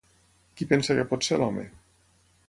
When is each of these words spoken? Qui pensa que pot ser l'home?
Qui 0.61 0.67
pensa 0.71 0.95
que 0.99 1.05
pot 1.11 1.27
ser 1.27 1.39
l'home? 1.41 1.67